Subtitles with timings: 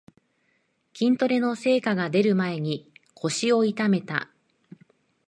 [0.95, 4.31] 筋トレの成果がでる前に腰を痛めた